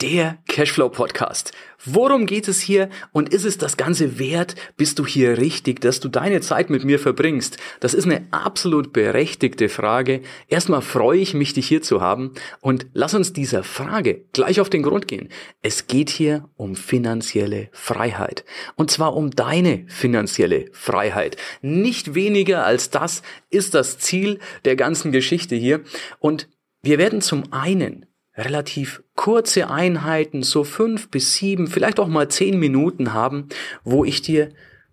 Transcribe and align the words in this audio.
der 0.00 0.38
Cashflow 0.46 0.90
Podcast. 0.90 1.50
Worum 1.84 2.26
geht 2.26 2.46
es 2.46 2.60
hier 2.60 2.88
und 3.10 3.34
ist 3.34 3.44
es 3.44 3.58
das 3.58 3.76
Ganze 3.76 4.20
wert? 4.20 4.54
Bist 4.76 5.00
du 5.00 5.06
hier 5.06 5.38
richtig, 5.38 5.80
dass 5.80 5.98
du 5.98 6.08
deine 6.08 6.40
Zeit 6.40 6.70
mit 6.70 6.84
mir 6.84 7.00
verbringst? 7.00 7.56
Das 7.80 7.94
ist 7.94 8.04
eine 8.04 8.24
absolut 8.30 8.92
berechtigte 8.92 9.68
Frage. 9.68 10.22
Erstmal 10.46 10.82
freue 10.82 11.18
ich 11.18 11.34
mich, 11.34 11.52
dich 11.52 11.66
hier 11.66 11.82
zu 11.82 12.00
haben 12.00 12.34
und 12.60 12.86
lass 12.92 13.14
uns 13.14 13.32
dieser 13.32 13.64
Frage 13.64 14.24
gleich 14.32 14.60
auf 14.60 14.70
den 14.70 14.84
Grund 14.84 15.08
gehen. 15.08 15.30
Es 15.62 15.88
geht 15.88 16.10
hier 16.10 16.48
um 16.54 16.76
finanzielle 16.76 17.68
Freiheit 17.72 18.44
und 18.76 18.92
zwar 18.92 19.16
um 19.16 19.32
deine 19.32 19.84
finanzielle 19.88 20.66
Freiheit. 20.70 21.36
Nicht 21.60 22.14
weniger 22.14 22.64
als 22.64 22.90
das 22.90 23.22
ist 23.50 23.74
das 23.74 23.98
Ziel 23.98 24.38
der 24.64 24.76
ganzen 24.76 25.10
Geschichte 25.10 25.56
hier 25.56 25.80
und 26.20 26.48
wir 26.82 26.98
werden 26.98 27.20
zum 27.20 27.52
einen 27.52 28.06
relativ 28.38 29.02
kurze 29.16 29.68
Einheiten, 29.68 30.42
so 30.42 30.64
fünf 30.64 31.10
bis 31.10 31.34
sieben, 31.34 31.66
vielleicht 31.66 31.98
auch 31.98 32.08
mal 32.08 32.28
zehn 32.28 32.58
Minuten 32.58 33.12
haben, 33.12 33.48
wo 33.84 34.04
ich 34.04 34.22
dir 34.22 34.50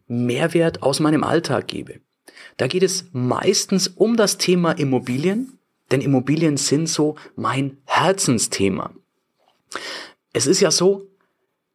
Mehrwert 0.07 0.83
aus 0.83 0.99
meinem 0.99 1.23
Alltag 1.23 1.67
gebe. 1.67 2.01
Da 2.57 2.67
geht 2.67 2.83
es 2.83 3.05
meistens 3.11 3.87
um 3.87 4.17
das 4.17 4.37
Thema 4.37 4.71
Immobilien, 4.71 5.59
denn 5.91 6.01
Immobilien 6.01 6.57
sind 6.57 6.87
so 6.89 7.15
mein 7.35 7.77
Herzensthema. 7.85 8.93
Es 10.33 10.47
ist 10.47 10.59
ja 10.59 10.71
so, 10.71 11.07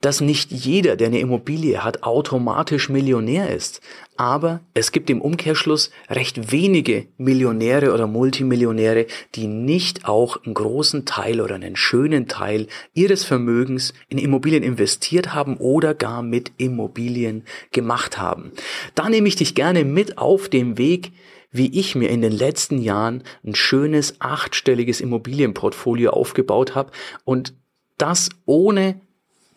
dass 0.00 0.20
nicht 0.20 0.50
jeder, 0.50 0.96
der 0.96 1.08
eine 1.08 1.20
Immobilie 1.20 1.84
hat, 1.84 2.02
automatisch 2.02 2.88
Millionär 2.88 3.54
ist. 3.54 3.80
Aber 4.16 4.60
es 4.72 4.92
gibt 4.92 5.10
im 5.10 5.20
Umkehrschluss 5.20 5.90
recht 6.08 6.52
wenige 6.52 7.06
Millionäre 7.18 7.92
oder 7.92 8.06
Multimillionäre, 8.06 9.06
die 9.34 9.46
nicht 9.46 10.08
auch 10.08 10.42
einen 10.44 10.54
großen 10.54 11.04
Teil 11.04 11.40
oder 11.40 11.54
einen 11.54 11.76
schönen 11.76 12.28
Teil 12.28 12.66
ihres 12.94 13.24
Vermögens 13.24 13.92
in 14.08 14.18
Immobilien 14.18 14.62
investiert 14.62 15.34
haben 15.34 15.58
oder 15.58 15.94
gar 15.94 16.22
mit 16.22 16.52
Immobilien 16.56 17.44
gemacht 17.72 18.18
haben. 18.18 18.52
Da 18.94 19.08
nehme 19.08 19.28
ich 19.28 19.36
dich 19.36 19.54
gerne 19.54 19.84
mit 19.84 20.18
auf 20.18 20.48
dem 20.48 20.78
Weg, 20.78 21.12
wie 21.52 21.78
ich 21.78 21.94
mir 21.94 22.08
in 22.08 22.22
den 22.22 22.32
letzten 22.32 22.78
Jahren 22.78 23.22
ein 23.44 23.54
schönes 23.54 24.20
achtstelliges 24.20 25.00
Immobilienportfolio 25.00 26.10
aufgebaut 26.10 26.74
habe 26.74 26.92
und 27.24 27.54
das 27.98 28.30
ohne 28.46 29.00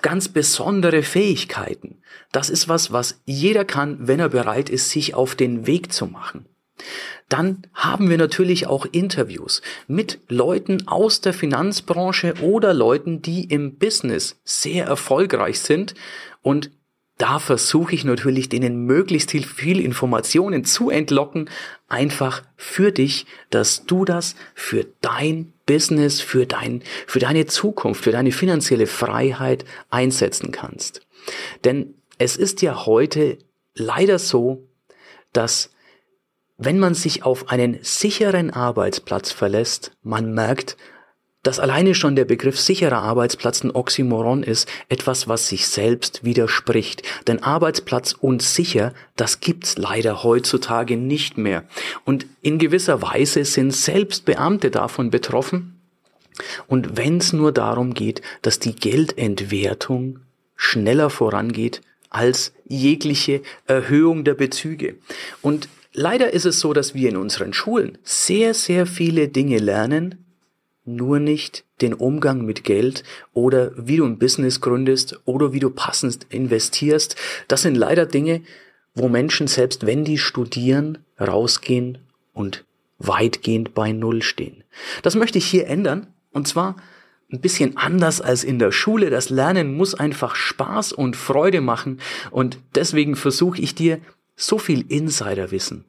ganz 0.03 0.27
besondere 0.27 1.01
Fähigkeiten. 1.01 2.03
Das 2.31 2.51
ist 2.51 2.69
was, 2.69 2.91
was 2.91 3.21
jeder 3.25 3.65
kann, 3.65 3.97
wenn 4.01 4.19
er 4.19 4.29
bereit 4.29 4.69
ist, 4.69 4.91
sich 4.91 5.15
auf 5.15 5.33
den 5.33 5.65
Weg 5.65 5.91
zu 5.91 6.05
machen. 6.05 6.45
Dann 7.29 7.63
haben 7.73 8.09
wir 8.11 8.17
natürlich 8.17 8.67
auch 8.67 8.85
Interviews 8.91 9.63
mit 9.87 10.19
Leuten 10.27 10.87
aus 10.87 11.21
der 11.21 11.33
Finanzbranche 11.33 12.35
oder 12.41 12.73
Leuten, 12.75 13.23
die 13.23 13.45
im 13.45 13.79
Business 13.79 14.39
sehr 14.43 14.85
erfolgreich 14.85 15.59
sind 15.59 15.95
und 16.43 16.69
da 17.23 17.39
versuche 17.39 17.95
ich 17.95 18.03
natürlich, 18.03 18.49
denen 18.49 18.85
möglichst 18.85 19.31
viel 19.31 19.79
Informationen 19.79 20.65
zu 20.65 20.89
entlocken, 20.89 21.49
einfach 21.87 22.43
für 22.57 22.91
dich, 22.91 23.25
dass 23.49 23.85
du 23.85 24.03
das 24.03 24.35
für 24.55 24.87
dein 24.99 25.53
Business, 25.65 26.19
für 26.19 26.45
dein, 26.45 26.83
für 27.07 27.19
deine 27.19 27.45
Zukunft, 27.45 28.03
für 28.03 28.11
deine 28.11 28.33
finanzielle 28.33 28.87
Freiheit 28.87 29.63
einsetzen 29.89 30.51
kannst. 30.51 31.07
Denn 31.63 31.93
es 32.17 32.35
ist 32.35 32.61
ja 32.61 32.85
heute 32.85 33.37
leider 33.73 34.19
so, 34.19 34.67
dass 35.31 35.69
wenn 36.57 36.77
man 36.77 36.93
sich 36.93 37.23
auf 37.23 37.47
einen 37.47 37.79
sicheren 37.83 38.49
Arbeitsplatz 38.49 39.31
verlässt, 39.31 39.93
man 40.01 40.33
merkt, 40.33 40.75
dass 41.43 41.59
alleine 41.59 41.93
schon 41.93 42.15
der 42.15 42.25
Begriff 42.25 42.59
sicherer 42.59 43.01
Arbeitsplatz 43.01 43.63
ein 43.63 43.71
Oxymoron 43.71 44.43
ist, 44.43 44.67
etwas, 44.89 45.27
was 45.27 45.49
sich 45.49 45.67
selbst 45.67 46.23
widerspricht. 46.23 47.03
Denn 47.27 47.43
Arbeitsplatz 47.43 48.13
und 48.13 48.41
sicher, 48.41 48.93
das 49.17 49.41
gibt's 49.41 49.77
leider 49.77 50.23
heutzutage 50.23 50.97
nicht 50.97 51.37
mehr. 51.37 51.65
Und 52.05 52.25
in 52.41 52.57
gewisser 52.57 53.01
Weise 53.01 53.45
sind 53.45 53.71
selbst 53.71 54.25
Beamte 54.25 54.71
davon 54.71 55.09
betroffen. 55.11 55.81
Und 56.67 56.97
wenn 56.97 57.17
es 57.17 57.33
nur 57.33 57.51
darum 57.51 57.93
geht, 57.93 58.21
dass 58.41 58.59
die 58.59 58.75
Geldentwertung 58.75 60.19
schneller 60.55 61.09
vorangeht 61.09 61.81
als 62.09 62.53
jegliche 62.65 63.41
Erhöhung 63.67 64.23
der 64.23 64.35
Bezüge. 64.35 64.95
Und 65.41 65.67
leider 65.93 66.31
ist 66.31 66.45
es 66.45 66.59
so, 66.59 66.73
dass 66.73 66.93
wir 66.93 67.09
in 67.09 67.17
unseren 67.17 67.53
Schulen 67.53 67.97
sehr, 68.03 68.53
sehr 68.53 68.85
viele 68.85 69.27
Dinge 69.27 69.57
lernen, 69.57 70.22
nur 70.85 71.19
nicht 71.19 71.63
den 71.81 71.93
Umgang 71.93 72.45
mit 72.45 72.63
Geld 72.63 73.03
oder 73.33 73.71
wie 73.75 73.97
du 73.97 74.05
ein 74.05 74.19
Business 74.19 74.61
gründest 74.61 75.19
oder 75.25 75.53
wie 75.53 75.59
du 75.59 75.69
passend 75.69 76.27
investierst. 76.29 77.15
Das 77.47 77.61
sind 77.61 77.75
leider 77.75 78.05
Dinge, 78.05 78.41
wo 78.93 79.07
Menschen, 79.09 79.47
selbst 79.47 79.85
wenn 79.85 80.03
die 80.03 80.17
studieren, 80.17 80.99
rausgehen 81.19 81.99
und 82.33 82.65
weitgehend 82.99 83.73
bei 83.73 83.91
Null 83.91 84.21
stehen. 84.21 84.63
Das 85.01 85.15
möchte 85.15 85.37
ich 85.37 85.45
hier 85.45 85.67
ändern 85.67 86.07
und 86.31 86.47
zwar 86.47 86.75
ein 87.31 87.41
bisschen 87.41 87.77
anders 87.77 88.21
als 88.21 88.43
in 88.43 88.59
der 88.59 88.71
Schule. 88.71 89.09
Das 89.09 89.29
Lernen 89.29 89.75
muss 89.75 89.95
einfach 89.95 90.35
Spaß 90.35 90.93
und 90.93 91.15
Freude 91.15 91.61
machen 91.61 91.99
und 92.29 92.59
deswegen 92.75 93.15
versuche 93.15 93.61
ich 93.61 93.73
dir 93.73 93.99
so 94.35 94.57
viel 94.57 94.85
Insiderwissen 94.89 95.85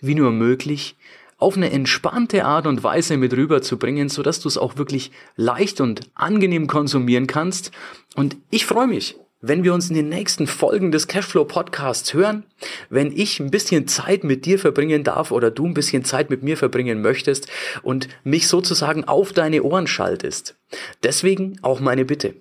wie 0.00 0.14
nur 0.14 0.30
möglich 0.32 0.96
auf 1.40 1.56
eine 1.56 1.70
entspannte 1.70 2.44
Art 2.44 2.66
und 2.66 2.84
Weise 2.84 3.16
mit 3.16 3.32
rüberzubringen, 3.32 4.08
so 4.08 4.22
dass 4.22 4.40
du 4.40 4.48
es 4.48 4.58
auch 4.58 4.76
wirklich 4.76 5.10
leicht 5.36 5.80
und 5.80 6.02
angenehm 6.14 6.66
konsumieren 6.66 7.26
kannst. 7.26 7.72
Und 8.14 8.36
ich 8.50 8.66
freue 8.66 8.86
mich, 8.86 9.16
wenn 9.40 9.64
wir 9.64 9.72
uns 9.72 9.88
in 9.88 9.96
den 9.96 10.10
nächsten 10.10 10.46
Folgen 10.46 10.92
des 10.92 11.06
Cashflow 11.08 11.46
Podcasts 11.46 12.12
hören, 12.12 12.44
wenn 12.90 13.10
ich 13.10 13.40
ein 13.40 13.50
bisschen 13.50 13.88
Zeit 13.88 14.22
mit 14.22 14.44
dir 14.44 14.58
verbringen 14.58 15.02
darf 15.02 15.32
oder 15.32 15.50
du 15.50 15.66
ein 15.66 15.72
bisschen 15.72 16.04
Zeit 16.04 16.28
mit 16.28 16.42
mir 16.42 16.58
verbringen 16.58 17.00
möchtest 17.00 17.48
und 17.82 18.08
mich 18.22 18.48
sozusagen 18.48 19.04
auf 19.04 19.32
deine 19.32 19.62
Ohren 19.62 19.86
schaltest. 19.86 20.56
Deswegen 21.02 21.58
auch 21.62 21.80
meine 21.80 22.04
Bitte. 22.04 22.34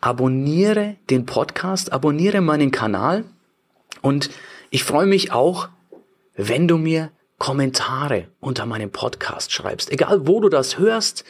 Abonniere 0.00 0.96
den 1.10 1.26
Podcast, 1.26 1.92
abonniere 1.92 2.42
meinen 2.42 2.70
Kanal 2.70 3.24
und 4.02 4.30
ich 4.70 4.84
freue 4.84 5.06
mich 5.06 5.32
auch, 5.32 5.68
wenn 6.36 6.68
du 6.68 6.78
mir 6.78 7.10
Kommentare 7.38 8.28
unter 8.40 8.66
meinem 8.66 8.90
Podcast 8.90 9.52
schreibst. 9.52 9.90
Egal 9.90 10.26
wo 10.26 10.40
du 10.40 10.48
das 10.48 10.78
hörst, 10.78 11.24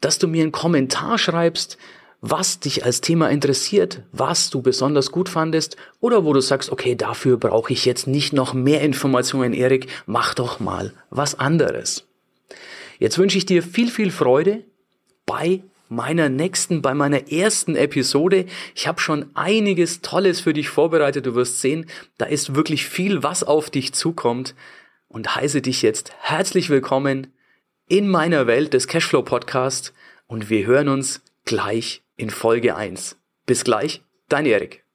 dass 0.00 0.18
du 0.18 0.28
mir 0.28 0.42
einen 0.42 0.52
Kommentar 0.52 1.18
schreibst, 1.18 1.78
was 2.20 2.60
dich 2.60 2.84
als 2.84 3.00
Thema 3.00 3.30
interessiert, 3.30 4.02
was 4.12 4.50
du 4.50 4.62
besonders 4.62 5.12
gut 5.12 5.28
fandest 5.28 5.76
oder 6.00 6.24
wo 6.24 6.32
du 6.32 6.40
sagst, 6.40 6.70
okay, 6.70 6.94
dafür 6.94 7.36
brauche 7.36 7.72
ich 7.72 7.84
jetzt 7.84 8.06
nicht 8.06 8.32
noch 8.32 8.54
mehr 8.54 8.80
Informationen, 8.80 9.52
Erik, 9.52 9.88
mach 10.06 10.34
doch 10.34 10.58
mal 10.58 10.92
was 11.10 11.38
anderes. 11.38 12.06
Jetzt 12.98 13.18
wünsche 13.18 13.38
ich 13.38 13.46
dir 13.46 13.62
viel, 13.62 13.90
viel 13.90 14.10
Freude 14.10 14.64
bei 15.26 15.62
meiner 15.88 16.28
nächsten, 16.28 16.82
bei 16.82 16.94
meiner 16.94 17.30
ersten 17.30 17.76
Episode. 17.76 18.46
Ich 18.74 18.88
habe 18.88 19.00
schon 19.00 19.26
einiges 19.34 20.00
Tolles 20.00 20.40
für 20.40 20.52
dich 20.52 20.68
vorbereitet. 20.68 21.26
Du 21.26 21.34
wirst 21.34 21.60
sehen, 21.60 21.86
da 22.18 22.24
ist 22.26 22.54
wirklich 22.54 22.86
viel, 22.86 23.22
was 23.22 23.44
auf 23.44 23.70
dich 23.70 23.92
zukommt 23.92 24.54
und 25.08 25.34
heiße 25.34 25.62
dich 25.62 25.82
jetzt 25.82 26.12
herzlich 26.20 26.70
willkommen 26.70 27.32
in 27.88 28.08
meiner 28.08 28.46
Welt 28.46 28.74
des 28.74 28.88
Cashflow 28.88 29.22
Podcast 29.22 29.92
und 30.26 30.50
wir 30.50 30.66
hören 30.66 30.88
uns 30.88 31.22
gleich 31.44 32.02
in 32.16 32.30
Folge 32.30 32.76
1. 32.76 33.18
Bis 33.46 33.64
gleich, 33.64 34.02
dein 34.28 34.46
Erik. 34.46 34.85